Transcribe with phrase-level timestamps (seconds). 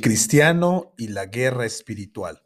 [0.00, 2.42] Cristiano y la guerra espiritual.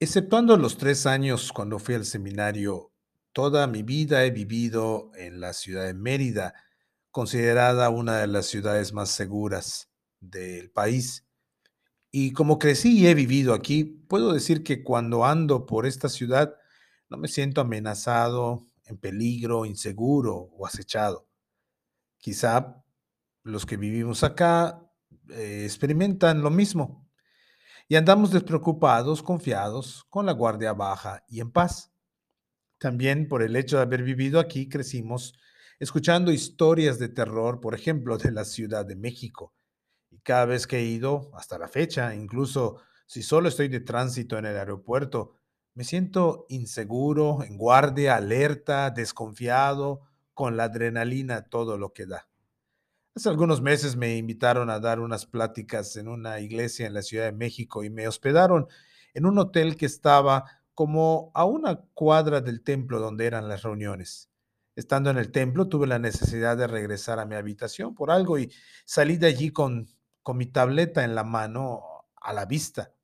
[0.00, 2.92] Exceptuando los tres años cuando fui al seminario,
[3.32, 6.54] toda mi vida he vivido en la ciudad de Mérida,
[7.10, 9.90] considerada una de las ciudades más seguras
[10.20, 11.26] del país.
[12.10, 16.54] Y como crecí y he vivido aquí, puedo decir que cuando ando por esta ciudad
[17.08, 21.28] no me siento amenazado, en peligro, inseguro o acechado.
[22.18, 22.84] Quizá
[23.42, 24.83] los que vivimos acá
[25.30, 27.08] eh, experimentan lo mismo
[27.88, 31.92] y andamos despreocupados, confiados, con la guardia baja y en paz.
[32.78, 35.34] También por el hecho de haber vivido aquí, crecimos
[35.78, 39.54] escuchando historias de terror, por ejemplo, de la Ciudad de México.
[40.10, 44.38] Y cada vez que he ido, hasta la fecha, incluso si solo estoy de tránsito
[44.38, 45.36] en el aeropuerto,
[45.74, 52.28] me siento inseguro, en guardia, alerta, desconfiado, con la adrenalina todo lo que da.
[53.16, 57.26] Hace algunos meses me invitaron a dar unas pláticas en una iglesia en la Ciudad
[57.26, 58.66] de México y me hospedaron
[59.14, 64.30] en un hotel que estaba como a una cuadra del templo donde eran las reuniones.
[64.74, 68.52] Estando en el templo tuve la necesidad de regresar a mi habitación por algo y
[68.84, 69.86] salí de allí con,
[70.24, 71.82] con mi tableta en la mano
[72.20, 72.94] a la vista.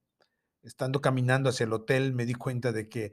[0.64, 3.12] Estando caminando hacia el hotel me di cuenta de que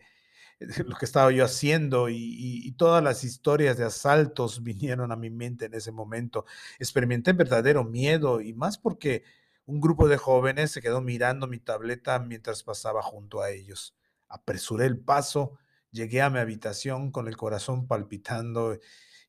[0.86, 5.66] lo que estaba yo haciendo y, todas las historias de asaltos vinieron a mi mente
[5.66, 6.46] en ese momento.
[6.80, 9.24] Experimenté verdadero miedo y más porque
[9.66, 13.96] un grupo de jóvenes se quedó mirando mi tableta mientras pasaba junto a ellos.
[14.30, 15.58] Apresuré el paso,
[15.92, 18.78] llegué a mi habitación con el corazón palpitando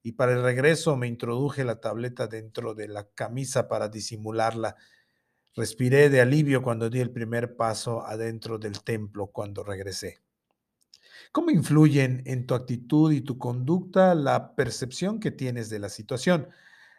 [0.03, 4.77] y para el regreso me introduje la tableta dentro de la camisa para disimularla.
[5.55, 10.21] Respiré de alivio cuando di el primer paso adentro del templo cuando regresé.
[11.33, 16.49] ¿Cómo influyen en tu actitud y tu conducta la percepción que tienes de la situación?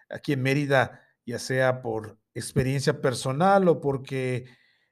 [0.10, 4.46] Aquí en Mérida, ya sea por experiencia personal o porque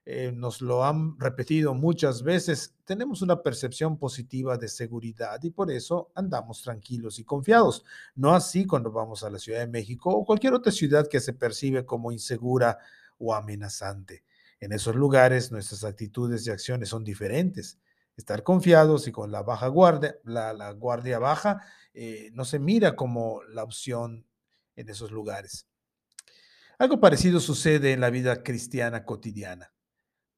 [0.06, 5.70] eh, nos lo han repetido muchas veces, tenemos una percepción positiva de seguridad y por
[5.70, 7.84] eso andamos tranquilos y confiados.
[8.16, 11.34] No así cuando vamos a la Ciudad de México o cualquier otra ciudad que se
[11.34, 12.80] percibe como insegura
[13.20, 14.24] o amenazante.
[14.60, 17.78] En esos lugares nuestras actitudes y acciones son diferentes
[18.18, 21.62] estar confiados y con la baja guardia, la, guardia baja,
[21.94, 24.26] eh, no se mira como la opción
[24.76, 25.68] en esos lugares.
[26.80, 29.72] Algo parecido sucede en la vida cristiana cotidiana.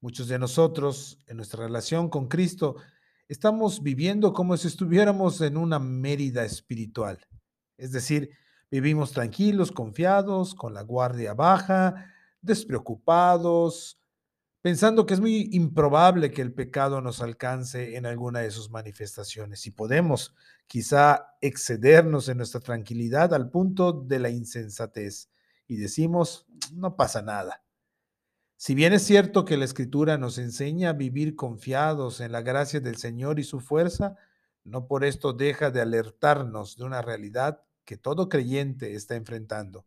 [0.02, 2.76] Muchos de nosotros, en nuestra relación con Cristo,
[3.28, 7.20] estamos viviendo como si estuviéramos en una Mérida espiritual.
[7.78, 8.30] Es decir,
[8.70, 13.99] vivimos tranquilos, confiados, con la guardia baja, despreocupados,
[14.62, 19.66] pensando que es muy improbable que el pecado nos alcance en alguna de sus manifestaciones
[19.68, 20.36] y podemos
[20.68, 25.30] quizá excedernos en nuestra tranquilidad al punto de la insensatez
[25.68, 27.64] y decimos, no pasa nada.
[28.58, 32.82] Si bien es cierto que la escritura nos enseña a vivir confiados en la gracia
[32.82, 34.18] del Señor y su fuerza,
[34.66, 39.86] no por esto deja de alertarnos de una realidad que todo creyente está enfrentando.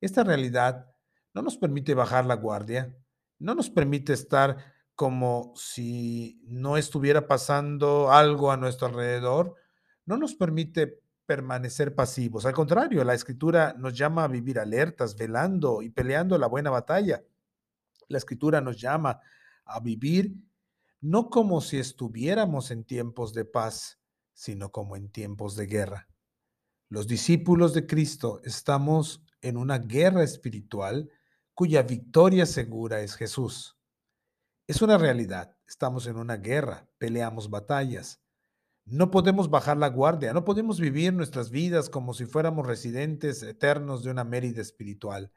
[0.00, 0.90] Esta realidad
[1.34, 2.96] no nos permite bajar la guardia,
[3.40, 4.56] no nos permite estar
[4.94, 9.56] como si no estuviera pasando algo a nuestro alrededor,
[10.04, 12.44] no nos permite permanecer pasivos.
[12.44, 17.24] Al contrario, la escritura nos llama a vivir alertas, velando y peleando la buena batalla.
[18.08, 19.20] La escritura nos llama
[19.64, 20.34] a vivir
[21.00, 24.00] no como si estuviéramos en tiempos de paz,
[24.34, 26.08] sino como en tiempos de guerra.
[26.88, 31.10] Los discípulos de Cristo estamos en una guerra espiritual
[31.54, 33.76] cuya victoria segura es Jesús.
[34.66, 38.20] Es una realidad, estamos en una guerra, peleamos batallas.
[38.84, 44.02] No podemos bajar la guardia, no podemos vivir nuestras vidas como si fuéramos residentes eternos
[44.02, 45.32] de una Mérida espiritual.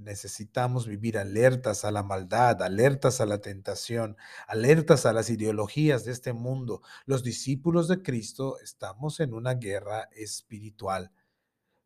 [0.00, 6.12] Necesitamos vivir alertas a la maldad, alertas a la tentación, alertas a las ideologías de
[6.12, 6.80] este mundo.
[7.04, 11.12] Los discípulos de Cristo estamos en una guerra espiritual.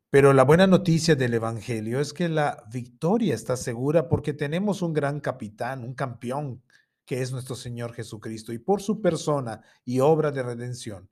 [0.09, 4.93] Pero la buena noticia del Evangelio es que la victoria está segura porque tenemos un
[4.93, 6.63] gran capitán, un campeón,
[7.05, 8.53] que es nuestro Señor Jesucristo.
[8.53, 11.09] Y por su persona y obra de redención,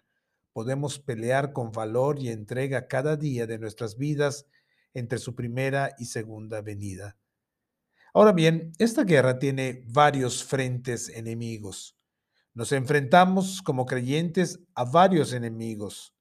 [0.54, 4.48] podemos pelear con valor y entrega cada día de nuestras vidas
[4.94, 7.18] entre su primera y segunda venida.
[8.14, 11.98] Ahora bien, esta guerra tiene varios frentes enemigos.
[12.54, 16.16] Nos enfrentamos como creyentes a varios enemigos.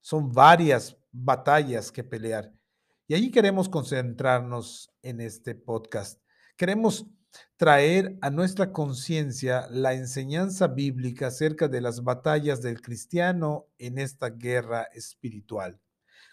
[0.00, 2.52] Son varias batallas que pelear.
[3.06, 6.20] Y allí queremos concentrarnos en este podcast.
[6.56, 7.06] Queremos
[7.56, 14.30] traer a nuestra conciencia la enseñanza bíblica acerca de las batallas del cristiano en esta
[14.30, 15.80] guerra espiritual.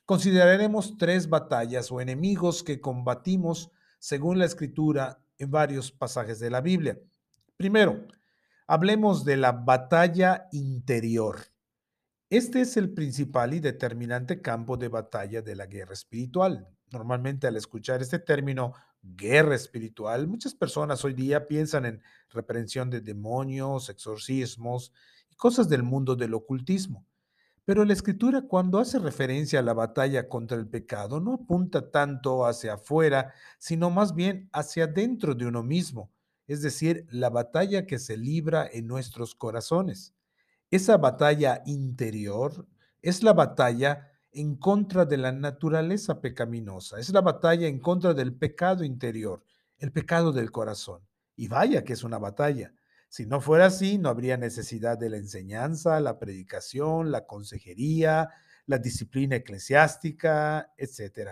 [0.06, 3.70] Consideraremos tres batallas o enemigos que combatimos
[4.00, 7.00] según la escritura en varios pasajes de la Biblia.
[7.56, 8.08] Primero,
[8.68, 11.51] hablemos de la batalla interior.
[12.32, 16.66] Este es el principal y determinante campo de batalla de la guerra espiritual.
[16.90, 18.72] Normalmente al escuchar este término
[19.04, 24.94] guerra espiritual, muchas personas hoy día piensan en reprensión de demonios, exorcismos
[25.30, 27.06] y cosas del mundo del ocultismo.
[27.66, 32.46] Pero la escritura cuando hace referencia a la batalla contra el pecado no apunta tanto
[32.46, 36.10] hacia afuera, sino más bien hacia dentro de uno mismo,
[36.48, 40.16] es decir, la batalla que se libra en nuestros corazones.
[40.72, 42.66] Esa batalla interior
[43.02, 48.34] es la batalla en contra de la naturaleza pecaminosa, es la batalla en contra del
[48.34, 49.44] pecado interior,
[49.80, 51.06] el pecado del corazón.
[51.36, 52.74] Y vaya que es una batalla.
[53.10, 58.30] Si no fuera así, no habría necesidad de la enseñanza, la predicación, la consejería,
[58.66, 61.32] la disciplina eclesiástica, etc.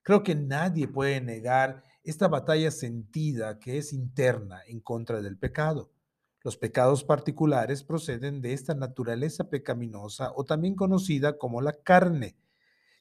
[0.00, 5.92] Creo que nadie puede negar esta batalla sentida que es interna en contra del pecado.
[6.42, 12.36] Los pecados particulares proceden de esta naturaleza pecaminosa o también conocida como la carne.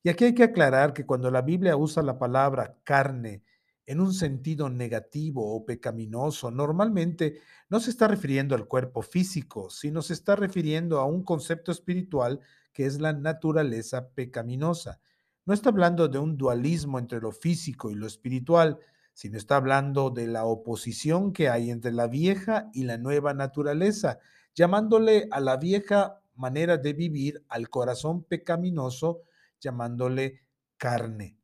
[0.03, 3.43] Y aquí hay que aclarar que cuando la Biblia usa la palabra carne
[3.85, 7.39] en un sentido negativo o pecaminoso, normalmente
[7.69, 12.39] no se está refiriendo al cuerpo físico, sino se está refiriendo a un concepto espiritual
[12.73, 14.99] que es la naturaleza pecaminosa.
[15.45, 18.79] No está hablando de un dualismo entre lo físico y lo espiritual,
[19.19, 24.19] sino está hablando de la oposición que hay entre la vieja y la nueva naturaleza,
[24.55, 29.23] llamándole a la vieja manera de vivir al corazón pecaminoso,
[29.59, 30.45] llamándole
[30.77, 31.37] carne.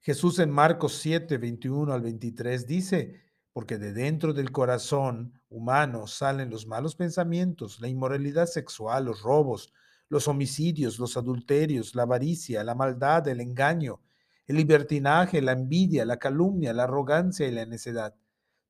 [0.00, 3.20] Jesús en Marcos 7, 21 al 23 dice,
[3.52, 9.70] porque de dentro del corazón humano salen los malos pensamientos, la inmoralidad sexual, los robos,
[10.08, 14.00] los homicidios, los adulterios, la avaricia, la maldad, el engaño,
[14.46, 18.14] el libertinaje, la envidia, la calumnia, la arrogancia y la necedad.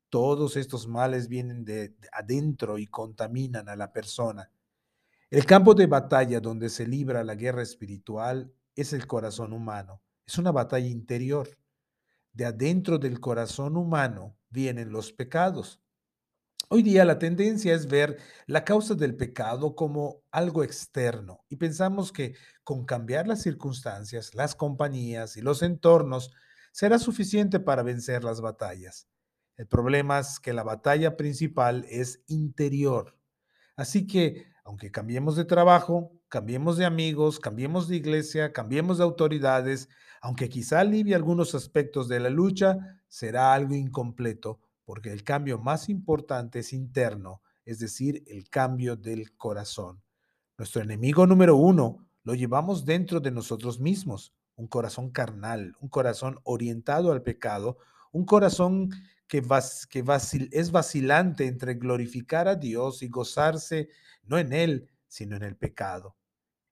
[0.08, 4.50] Todos estos males vienen de adentro y contaminan a la persona.
[5.28, 10.00] El campo de batalla donde se libra la guerra espiritual es el corazón humano.
[10.24, 11.48] Es una batalla interior.
[12.32, 15.80] De adentro del corazón humano vienen los pecados.
[16.68, 18.18] Hoy día la tendencia es ver
[18.48, 22.34] la causa del pecado como algo externo y pensamos que
[22.64, 26.32] con cambiar las circunstancias, las compañías y los entornos
[26.72, 29.08] será suficiente para vencer las batallas.
[29.56, 33.16] El problema es que la batalla principal es interior.
[33.76, 39.88] Así que, aunque cambiemos de trabajo, cambiemos de amigos, cambiemos de iglesia, cambiemos de autoridades,
[40.20, 45.90] aunque quizá alivie algunos aspectos de la lucha, será algo incompleto porque el cambio más
[45.90, 50.02] importante es interno, es decir, el cambio del corazón.
[50.56, 56.38] Nuestro enemigo número uno lo llevamos dentro de nosotros mismos, un corazón carnal, un corazón
[56.44, 57.76] orientado al pecado,
[58.12, 58.90] un corazón
[59.28, 59.42] que,
[60.52, 63.90] es vacilante entre glorificar a Dios y gozarse
[64.24, 66.16] no en Él, sino en el pecado.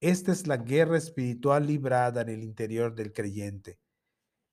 [0.01, 3.79] Esta es la guerra espiritual librada en el interior del creyente.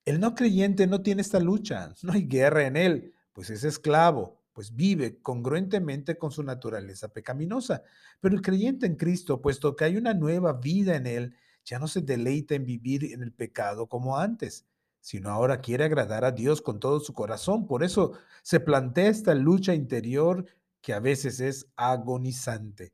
[0.05, 4.41] El no creyente no tiene esta lucha, no hay guerra en él, pues es esclavo,
[4.53, 7.83] pues vive congruentemente con su naturaleza pecaminosa.
[8.19, 11.87] Pero el creyente en Cristo, puesto que hay una nueva vida en él, ya no
[11.87, 14.65] se deleita en vivir en el pecado como antes,
[14.99, 17.67] sino ahora quiere agradar a Dios con todo su corazón.
[17.67, 18.13] Por eso
[18.43, 20.45] se plantea esta lucha interior
[20.81, 22.93] que a veces es agonizante,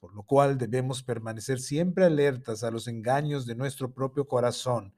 [0.00, 4.94] por lo cual debemos permanecer siempre alertas a los engaños de nuestro propio corazón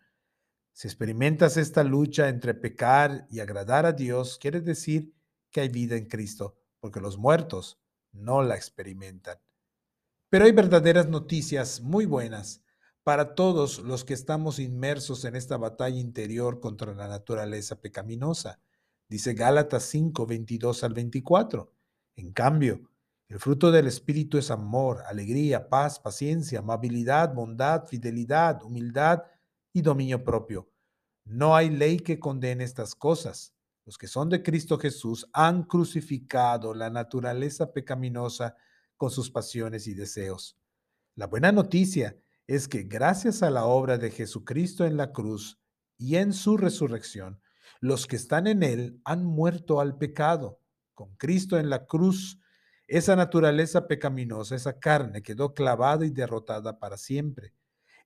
[0.79, 5.13] si experimentas esta lucha entre pecar y agradar a Dios, quiere decir
[5.51, 7.81] que hay vida en Cristo, porque los muertos
[8.13, 9.39] no la experimentan.
[10.31, 12.63] Pero hay verdaderas noticias muy buenas
[13.03, 18.61] para todos los que estamos inmersos en esta batalla interior contra la naturaleza pecaminosa.
[19.09, 21.75] Dice Gálatas 5, 22 al 24.
[22.15, 22.89] En cambio,
[23.27, 29.25] el fruto del Espíritu es amor, alegría, paz, paciencia, amabilidad, bondad, fidelidad, humildad,
[29.73, 30.71] y dominio propio.
[31.25, 33.55] No hay ley que condene estas cosas.
[33.85, 38.57] Los que son de Cristo Jesús han crucificado la naturaleza pecaminosa
[38.97, 40.59] con sus pasiones y deseos.
[41.15, 45.61] La buena noticia es que gracias a la obra de Jesucristo en la cruz
[45.97, 47.41] y en su resurrección,
[47.81, 50.61] los que están en Él han muerto al pecado.
[50.95, 52.41] Con Cristo en la cruz,
[52.87, 57.53] esa naturaleza pecaminosa, esa carne quedó clavada y derrotada para siempre.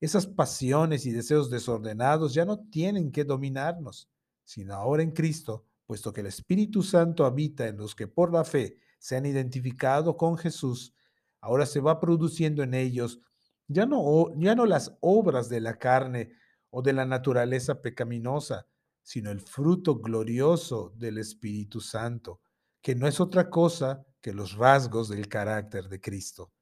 [0.02, 4.11] Esas pasiones y deseos desordenados ya no tienen que dominarnos,
[4.44, 8.44] sino ahora en Cristo, puesto que el Espíritu Santo habita en los que por la
[8.44, 10.92] fe se han identificado con Jesús,
[11.40, 13.21] ahora se va produciendo en ellos
[13.68, 16.32] ya no, ya no las obras de la carne
[16.71, 18.66] o de la naturaleza pecaminosa,
[19.02, 22.40] sino el fruto glorioso del Espíritu Santo,
[22.80, 26.52] que no es otra cosa que los rasgos del carácter de Cristo.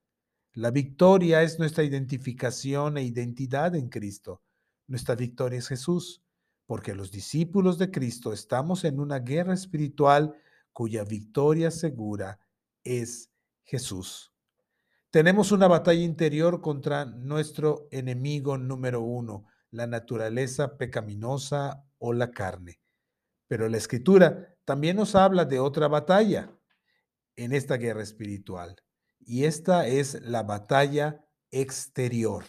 [0.54, 4.42] La victoria es nuestra identificación e identidad en Cristo.
[4.88, 6.24] Nuestra victoria es Jesús,
[6.66, 10.34] porque los discípulos de Cristo estamos en una guerra espiritual
[10.72, 12.40] cuya victoria segura
[12.82, 13.30] es
[13.62, 14.32] Jesús.
[15.10, 22.80] Tenemos una batalla interior contra nuestro enemigo número uno, la naturaleza pecaminosa o la carne.
[23.46, 26.52] Pero la escritura también nos habla de otra batalla
[27.36, 28.76] en esta guerra espiritual,
[29.20, 32.44] y esta es la batalla exterior.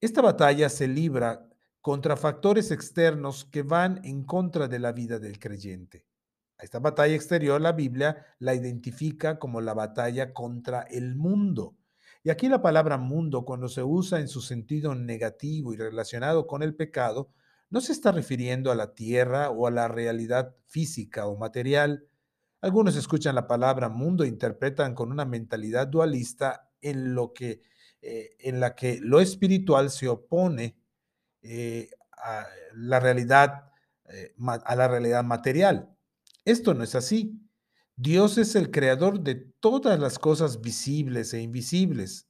[0.00, 1.48] Esta batalla se libra
[1.80, 6.06] contra factores externos que van en contra de la vida del creyente.
[6.58, 11.76] Esta batalla exterior la Biblia la identifica como la batalla contra el mundo.
[12.22, 16.62] Y aquí la palabra mundo, cuando se usa en su sentido negativo y relacionado con
[16.62, 17.32] el pecado,
[17.68, 22.06] no se está refiriendo a la tierra o a la realidad física o material.
[22.62, 27.60] Algunos escuchan la palabra mundo e interpretan con una mentalidad dualista en, lo que,
[28.00, 30.78] eh, en la que lo espiritual se opone
[31.42, 33.72] eh, a la realidad,
[34.08, 35.92] eh, a la realidad material.
[36.44, 37.36] Esto no es así.
[37.96, 42.28] Dios es el creador de todas las cosas visibles e invisibles.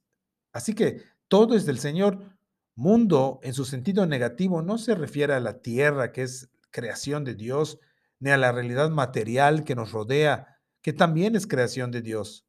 [0.51, 2.33] Así que todo es del Señor.
[2.75, 7.35] Mundo, en su sentido negativo, no se refiere a la tierra, que es creación de
[7.35, 7.79] Dios,
[8.19, 12.45] ni a la realidad material que nos rodea, que también es creación de Dios.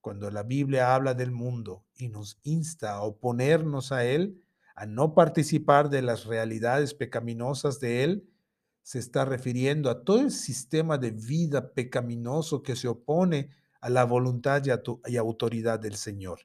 [0.00, 4.42] Cuando la Biblia habla del mundo y nos insta a oponernos a él,
[4.74, 8.28] a no participar de las realidades pecaminosas de él,
[8.82, 13.48] se está refiriendo a todo el sistema de vida pecaminoso que se opone
[13.80, 16.40] a la voluntad y, autoridad del Señor.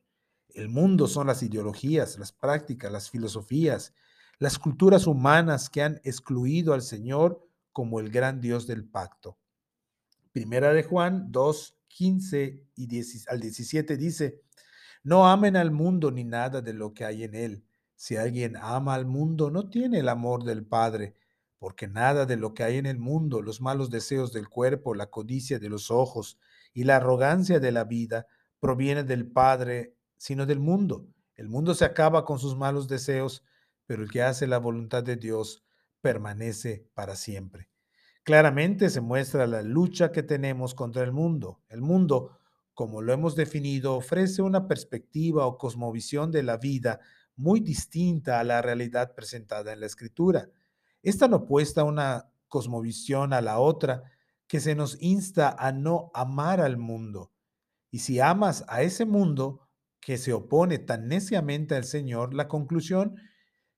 [0.49, 3.93] El mundo son las ideologías, las prácticas, las filosofías,
[4.39, 9.37] las culturas humanas que han excluido al Señor como el gran Dios del pacto.
[10.31, 14.41] Primera de Juan 2, 15 y al 17 dice,
[15.03, 17.65] no amen al mundo ni nada de lo que hay en él.
[17.95, 21.15] Si alguien ama al mundo, no tiene el amor del Padre
[21.59, 25.09] porque nada de lo que hay en el mundo, los malos deseos del cuerpo, la
[25.09, 26.39] codicia de los ojos
[26.73, 28.27] y la arrogancia de la vida,
[28.61, 31.05] proviene del Padre, sino del mundo.
[31.35, 33.43] El mundo se acaba con sus malos deseos,
[33.85, 35.63] pero el que hace la voluntad de Dios
[36.01, 37.69] permanece para siempre.
[38.23, 41.61] Claramente se muestra la lucha que tenemos contra el mundo.
[41.67, 42.37] El mundo,
[42.73, 46.99] como lo hemos definido, ofrece una perspectiva o cosmovisión de la vida
[47.35, 50.49] muy distinta a la realidad presentada en la Escritura.
[51.01, 54.03] Esta no opuesta una cosmovisión a la otra
[54.47, 57.31] que se nos insta a no amar al mundo.
[57.91, 59.67] Y si amas a ese mundo
[60.01, 63.15] que se opone tan neciamente al Señor, la conclusión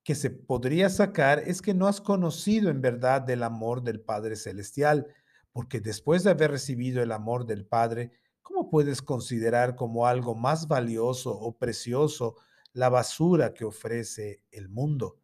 [0.03, 4.36] que se podría sacar es que no has conocido en verdad del amor del Padre
[4.36, 5.08] Celestial,
[5.51, 10.67] porque después de haber recibido el amor del Padre, ¿cómo puedes considerar como algo más
[10.67, 12.36] valioso o precioso
[12.74, 15.22] la basura que ofrece el mundo?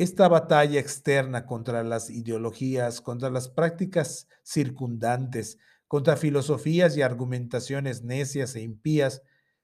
[0.00, 5.58] esta batalla externa contra las ideologías, contra las prácticas circundantes,
[5.88, 9.20] contra filosofías y argumentaciones necias e impías,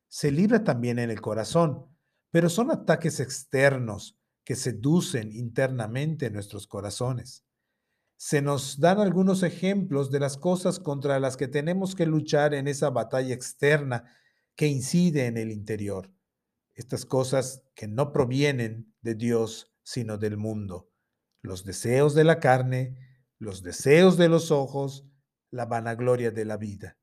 [0.08, 1.87] se libra también en el corazón,
[2.36, 4.14] pero son ataques externos
[4.44, 7.46] que seducen internamente nuestros corazones.
[8.18, 12.68] Se nos dan algunos ejemplos de las cosas contra las que tenemos que luchar en
[12.68, 14.04] esa batalla externa
[14.54, 16.12] que incide en el interior.
[16.74, 20.90] Estas cosas que no provienen de Dios, sino del mundo.
[21.40, 22.98] Los deseos de la carne,
[23.38, 25.06] los deseos de los ojos,
[25.50, 26.98] la vanagloria de la vida.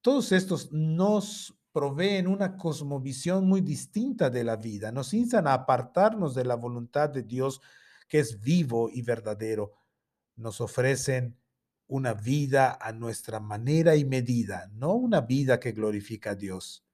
[0.00, 6.34] Todos estos nos proveen una cosmovisión muy distinta de la vida, nos instan a apartarnos
[6.34, 7.60] de la voluntad de Dios
[8.08, 9.72] que es vivo y verdadero.
[10.36, 11.38] Nos ofrecen
[11.86, 16.84] una vida a nuestra manera y medida, no una vida que glorifica a Dios.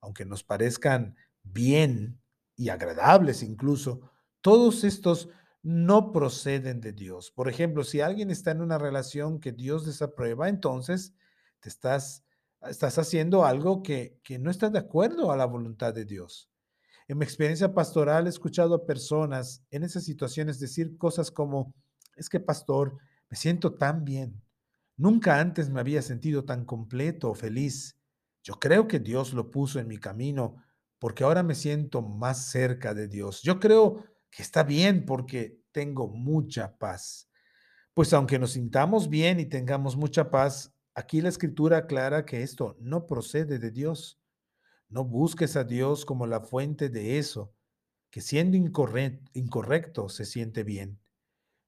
[0.00, 2.20] Aunque nos parezcan bien
[2.56, 4.10] y agradables incluso,
[4.40, 5.28] todos estos
[5.62, 7.30] no proceden de Dios.
[7.30, 11.14] Por ejemplo, si alguien está en una relación que Dios desaprueba, entonces
[11.60, 12.24] te estás,
[12.68, 16.50] estás haciendo algo que, que no está de acuerdo a la voluntad de Dios.
[17.08, 21.74] En mi experiencia pastoral he escuchado a personas en esas situaciones decir cosas como,
[22.16, 24.42] es que pastor, me siento tan bien.
[24.96, 27.98] Nunca antes me había sentido tan completo o feliz.
[28.42, 30.56] Yo creo que Dios lo puso en mi camino
[30.98, 33.42] porque ahora me siento más cerca de Dios.
[33.42, 37.28] Yo creo que está bien porque tengo mucha paz.
[37.94, 42.76] Pues aunque nos sintamos bien y tengamos mucha paz, aquí la escritura aclara que esto
[42.80, 44.20] no procede de Dios.
[44.88, 47.54] No busques a Dios como la fuente de eso,
[48.10, 51.00] que siendo incorrecto, se siente bien.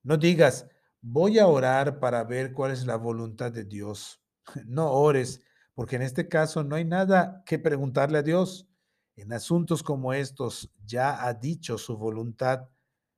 [0.03, 0.69] No digas,
[1.01, 4.21] voy a orar para ver cuál es la voluntad de Dios.
[4.67, 5.43] No ores,
[5.75, 8.69] porque en este caso no hay nada que preguntarle a Dios.
[9.17, 12.69] En asuntos como estos ya ha dicho su voluntad,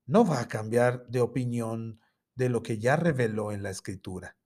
[0.07, 2.01] no va a cambiar de opinión
[2.37, 4.37] de lo que ya reveló en la escritura.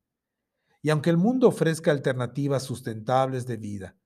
[0.82, 3.96] Y aunque el mundo ofrezca alternativas sustentables de vida,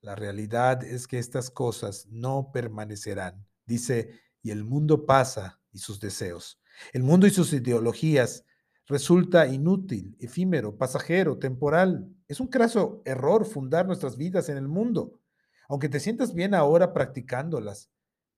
[0.00, 3.46] la realidad es que estas cosas no permanecerán.
[3.66, 6.60] Dice, y el mundo pasa y sus deseos.
[6.92, 8.44] El mundo y sus ideologías
[8.86, 12.08] resulta inútil, efímero, pasajero, temporal.
[12.28, 15.20] Es un craso error fundar nuestras vidas en el mundo.
[15.68, 17.90] Aunque te sientas bien ahora practicándolas,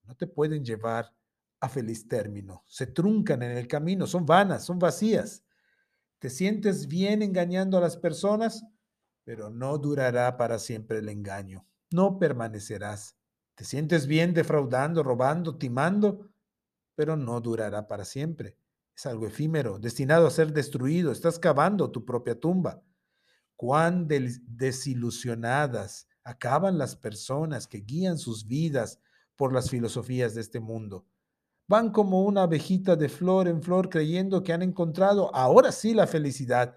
[0.03, 1.13] no te pueden llevar
[1.59, 2.63] a feliz término.
[2.67, 5.43] Se truncan en el camino, son vanas, son vacías.
[6.19, 8.65] Te sientes bien engañando a las personas,
[9.23, 11.67] pero no durará para siempre el engaño.
[11.91, 13.15] No permanecerás.
[13.55, 16.29] Te sientes bien defraudando, robando, timando,
[16.95, 18.57] pero no durará para siempre.
[18.95, 21.11] Es algo efímero, destinado a ser destruido.
[21.11, 22.81] Estás cavando tu propia tumba.
[23.55, 28.99] Cuán desilusionadas acaban las personas que guían sus vidas
[29.35, 31.05] por las filosofías de este mundo.
[31.67, 36.07] Van como una abejita de flor en flor creyendo que han encontrado ahora sí la
[36.07, 36.75] felicidad,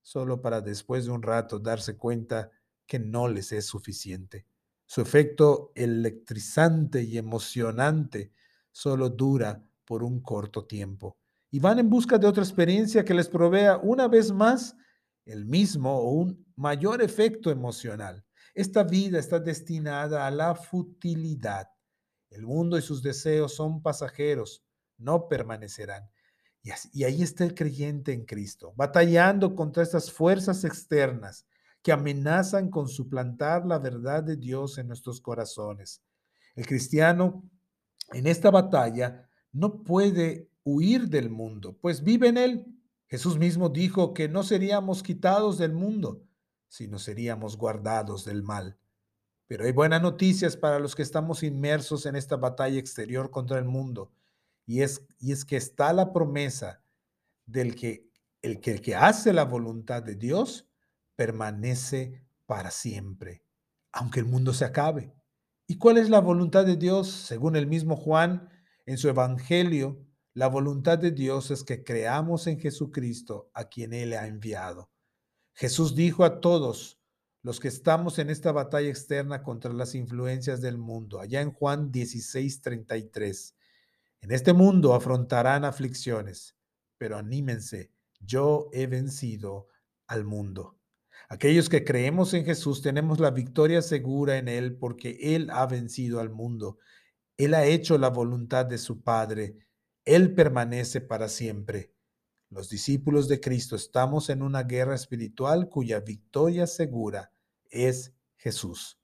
[0.00, 2.50] solo para después de un rato darse cuenta
[2.86, 4.46] que no les es suficiente.
[4.86, 8.32] Su efecto electrizante y emocionante
[8.70, 11.18] solo dura por un corto tiempo
[11.50, 14.76] y van en busca de otra experiencia que les provea una vez más
[15.24, 18.24] el mismo o un mayor efecto emocional.
[18.54, 21.68] Esta vida está destinada a la futilidad.
[22.30, 24.64] El mundo y sus deseos son pasajeros,
[24.96, 26.08] no permanecerán.
[26.92, 31.46] Y, ahí está el creyente en Cristo, batallando contra estas fuerzas externas
[31.82, 36.02] que amenazan con suplantar la verdad de Dios en nuestros corazones.
[36.56, 37.44] El cristiano
[38.12, 42.66] en esta batalla no puede huir del mundo, pues vive en él.
[43.06, 46.22] Jesús mismo dijo que no seríamos quitados del mundo,
[46.68, 48.76] sino seríamos guardados del mal.
[49.48, 53.64] Pero hay buenas noticias para los que estamos inmersos en esta batalla exterior contra el
[53.64, 54.12] mundo,
[54.66, 56.82] y es, y es que está la promesa
[57.46, 58.06] del que
[58.42, 60.68] el, que el que hace la voluntad de Dios
[61.16, 63.42] permanece para siempre,
[63.90, 65.14] aunque el mundo se acabe.
[65.66, 67.08] ¿Y cuál es la voluntad de Dios?
[67.08, 68.50] Según el mismo Juan
[68.84, 74.12] en su Evangelio, la voluntad de Dios es que creamos en Jesucristo, a quien Él
[74.12, 74.90] ha enviado.
[75.54, 76.97] Jesús dijo a todos
[77.42, 81.90] los que estamos en esta batalla externa contra las influencias del mundo, allá en Juan
[81.92, 83.54] 16:33,
[84.20, 86.56] en este mundo afrontarán aflicciones,
[86.98, 89.68] pero anímense, yo he vencido
[90.06, 90.76] al mundo.
[91.28, 96.20] Aquellos que creemos en Jesús tenemos la victoria segura en Él porque Él ha vencido
[96.20, 96.78] al mundo.
[97.36, 99.68] Él ha hecho la voluntad de su Padre
[100.08, 101.92] él permanece para siempre.
[102.50, 107.30] Los discípulos de Cristo estamos en una guerra espiritual cuya victoria segura
[107.70, 108.98] es Jesús.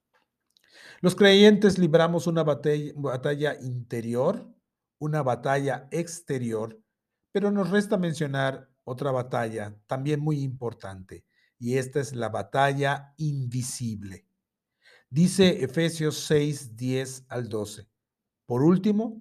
[1.02, 4.50] Los creyentes libramos una batalla, interior,
[4.98, 6.80] una batalla exterior,
[7.32, 11.26] pero nos resta mencionar otra batalla también muy importante,
[11.58, 14.26] y esta es la batalla invisible.
[15.10, 17.88] Dice Efesios 6, 10 al 12.
[18.46, 19.20] Por último,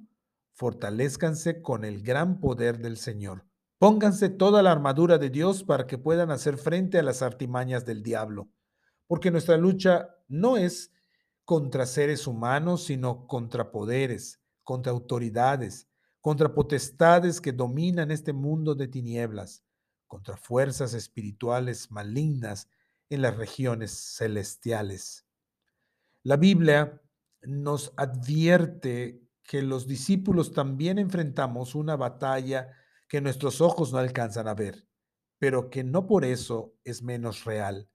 [0.53, 3.45] fortalezcanse con el gran poder del Señor.
[3.83, 8.01] Pónganse toda la armadura de Dios para que puedan hacer frente a las artimañas del
[8.01, 8.47] diablo,
[9.07, 10.93] porque nuestra lucha no es
[11.43, 15.89] contra seres humanos, sino contra poderes, contra autoridades,
[16.21, 19.65] contra potestades que dominan este mundo de tinieblas,
[20.07, 22.69] contra fuerzas espirituales malignas
[23.09, 25.25] en las regiones celestiales.
[26.23, 27.01] La Biblia
[27.41, 32.77] nos advierte que los discípulos también enfrentamos una batalla
[33.13, 34.87] que nuestros ojos no alcanzan a ver,
[35.37, 37.87] pero que no por eso es menos real.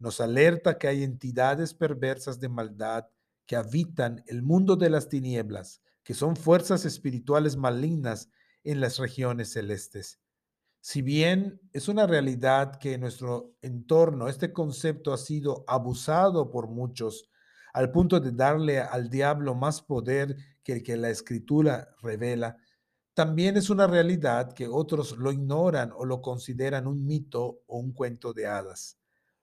[0.00, 3.04] Nos alerta que hay entidades perversas de maldad
[3.46, 8.28] que habitan el mundo de las tinieblas, que son fuerzas espirituales malignas
[8.64, 10.18] en las regiones celestes.
[10.80, 16.66] Si bien es una realidad que en nuestro entorno este concepto ha sido abusado por
[16.66, 17.30] muchos,
[17.72, 22.56] al punto de darle al diablo más poder que el que la escritura revela,
[23.14, 27.92] también es una realidad que otros lo ignoran o lo consideran un mito o un
[27.92, 28.98] cuento de hadas.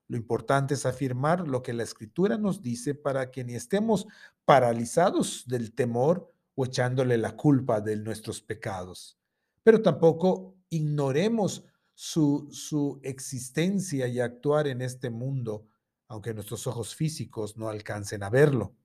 [0.07, 4.07] Lo importante es afirmar lo que la escritura nos dice para que ni estemos
[4.45, 9.19] paralizados del temor o echándole la culpa de nuestros pecados,
[9.63, 15.67] pero tampoco ignoremos su, su existencia y actuar en este mundo,
[16.07, 18.75] aunque nuestros ojos físicos no alcancen a verlo.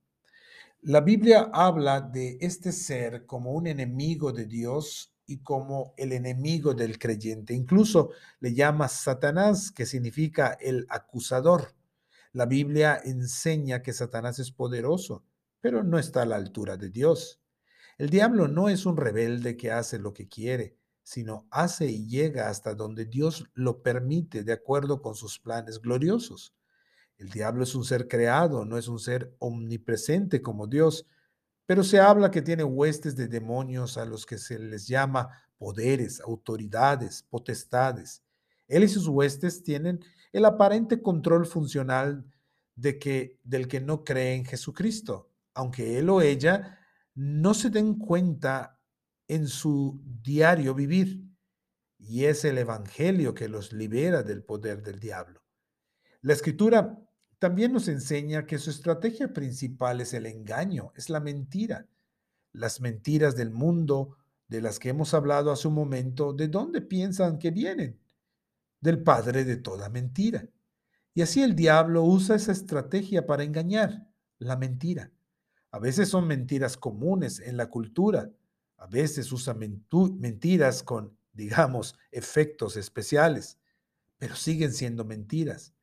[0.85, 6.73] La Biblia habla de este ser como un enemigo de Dios y como el enemigo
[6.73, 7.53] del creyente.
[7.53, 8.09] Incluso
[8.41, 11.73] le llama Satanás, que significa el acusador.
[12.33, 15.23] La Biblia enseña que Satanás es poderoso,
[15.61, 17.39] pero no está a la altura de Dios.
[17.97, 22.49] El diablo no es un rebelde que hace lo que quiere, sino hace y llega
[22.49, 26.53] hasta donde Dios lo permite de acuerdo con sus planes gloriosos.
[27.17, 31.05] El diablo es un ser creado, no es un ser omnipresente como Dios,
[31.65, 36.19] pero se habla que tiene huestes de demonios a los que se les llama poderes,
[36.19, 38.23] autoridades, potestades.
[38.67, 42.25] Él y sus huestes tienen el aparente control funcional
[42.75, 46.79] de que, del que no cree en Jesucristo, aunque él o ella
[47.13, 48.79] no se den cuenta
[49.27, 51.23] en su diario vivir.
[51.97, 55.42] Y es el Evangelio que los libera del poder del diablo.
[56.23, 56.97] La escritura
[57.37, 61.85] también nos enseña que su estrategia principal es el engaño, es la mentira.
[62.53, 64.15] Las mentiras del mundo
[64.47, 67.99] de las que hemos hablado hace un momento, ¿de dónde piensan que vienen?
[68.79, 70.47] Del padre de toda mentira.
[71.13, 74.07] Y así el diablo usa esa estrategia para engañar,
[74.39, 75.11] la mentira.
[75.71, 78.31] A veces son mentiras comunes en la cultura,
[78.77, 83.59] a veces usa mentiras con, digamos, efectos especiales,
[84.17, 85.73] pero siguen siendo mentiras.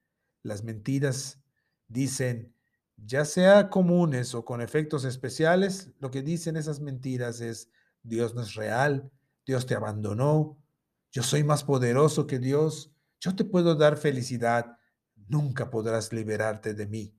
[0.42, 1.40] Las mentiras
[1.88, 2.54] dicen,
[2.96, 7.70] ya sea comunes o con efectos especiales, lo que dicen esas mentiras es,
[8.02, 9.10] Dios no es real,
[9.46, 10.58] Dios te abandonó,
[11.10, 14.78] yo soy más poderoso que Dios, yo te puedo dar felicidad,
[15.28, 17.14] nunca podrás liberarte de mí.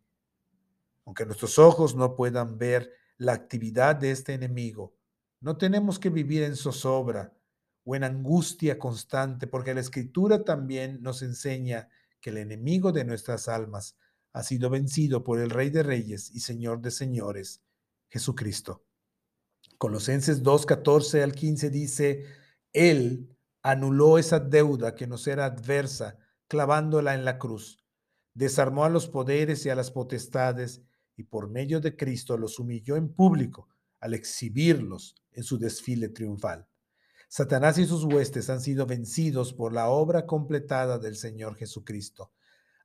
[1.06, 4.96] Aunque nuestros ojos no puedan ver la actividad de este enemigo,
[5.40, 7.34] no tenemos que vivir en zozobra
[7.84, 11.90] o en angustia constante, porque la escritura también nos enseña
[12.22, 13.98] que el enemigo de nuestras almas
[14.34, 17.62] ha sido vencido por el Rey de Reyes y Señor de Señores,
[18.10, 18.86] Jesucristo.
[19.78, 22.26] Colosenses 2, 14 al 15 dice,
[22.72, 27.84] Él anuló esa deuda que nos era adversa, clavándola en la cruz.
[28.34, 30.82] Desarmó a los poderes y a las potestades
[31.18, 33.68] y por medio de Cristo los humilló en público
[34.00, 36.68] al exhibirlos en su desfile triunfal.
[37.34, 42.34] Satanás y sus huestes han sido vencidos por la obra completada del Señor Jesucristo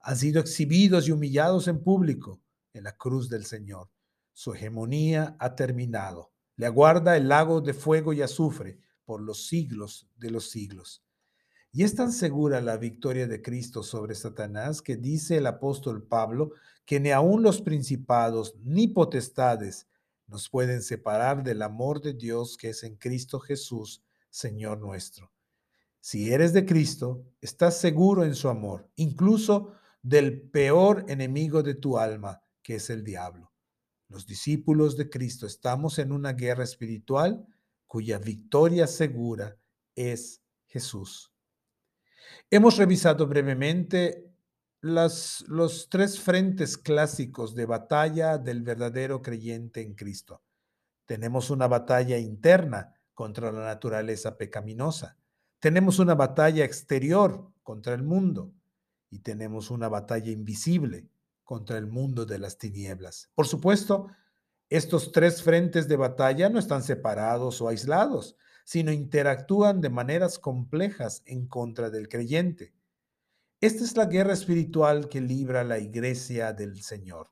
[0.07, 2.41] han sido exhibidos y humillados en público
[2.73, 3.91] en la cruz del Señor.
[4.33, 6.31] Su hegemonía ha terminado.
[6.55, 11.03] Le aguarda el lago de fuego y azufre por los siglos de los siglos.
[11.73, 16.53] Y es tan segura la victoria de Cristo sobre Satanás que dice el apóstol Pablo
[16.85, 19.89] que ni aun los principados ni potestades
[20.29, 24.06] nos pueden separar del amor de Dios que es en Cristo Jesús,
[24.37, 25.33] Señor nuestro.
[25.99, 29.73] Si eres de Cristo, estás seguro en su amor, incluso
[30.03, 33.51] del peor enemigo de tu alma, que es el diablo.
[34.09, 37.47] Los discípulos de Cristo estamos en una guerra espiritual
[37.87, 39.57] cuya victoria segura
[39.95, 41.33] es Jesús.
[42.51, 44.35] Hemos revisado brevemente
[44.83, 50.43] las, los tres frentes clásicos de batalla del verdadero creyente en Cristo.
[51.07, 55.17] Tenemos una batalla interna contra la naturaleza pecaminosa.
[55.59, 58.53] Tenemos una batalla exterior contra el mundo
[59.09, 61.09] y tenemos una batalla invisible
[61.43, 63.31] contra el mundo de las tinieblas.
[63.35, 64.09] Por supuesto,
[64.69, 71.23] estos tres frentes de batalla no están separados o aislados, sino interactúan de maneras complejas
[71.25, 72.75] en contra del creyente.
[73.63, 77.31] Esta es la guerra espiritual que libra la iglesia del Señor.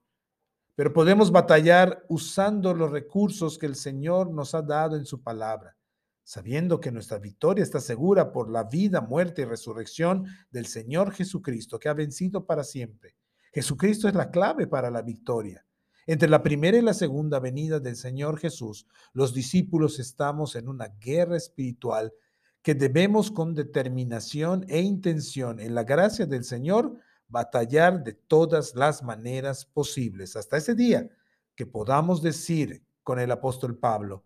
[0.75, 5.77] Pero podemos batallar usando los recursos que el Señor nos ha dado en su palabra
[6.25, 11.79] sabiendo que nuestra victoria está segura por la vida, muerte y resurrección del Señor Jesucristo,
[11.79, 13.15] que ha vencido para siempre.
[13.53, 15.65] Jesucristo es la clave para la victoria.
[16.07, 20.89] Entre la primera y la segunda venida del Señor Jesús, los discípulos estamos en una
[20.89, 22.13] guerra espiritual
[22.63, 26.99] que debemos con determinación e intención, en la gracia del Señor,
[27.35, 31.11] batallar de todas las maneras posibles, hasta ese día
[31.57, 34.25] que podamos decir con el apóstol Pablo,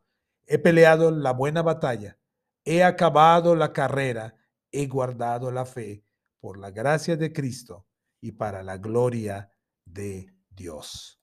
[0.50, 2.16] He peleado la buena batalla,
[2.64, 4.34] he acabado la carrera,
[4.72, 6.04] he guardado la fe
[6.40, 7.86] por la gracia de Cristo
[8.22, 9.52] y para la gloria
[9.84, 11.20] de Dios.